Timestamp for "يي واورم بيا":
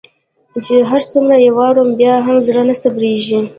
1.43-2.13